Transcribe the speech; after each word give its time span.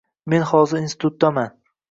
Men 0.33 0.45
hozir 0.51 0.81
institutdaman. 0.85 1.55